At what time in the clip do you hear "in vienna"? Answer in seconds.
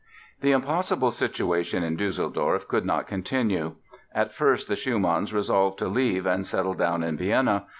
7.03-7.67